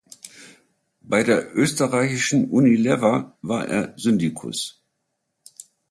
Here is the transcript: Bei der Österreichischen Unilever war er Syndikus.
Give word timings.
Bei 1.01 1.21
der 1.23 1.55
Österreichischen 1.55 2.49
Unilever 2.49 3.37
war 3.43 3.67
er 3.67 3.93
Syndikus. 3.99 4.83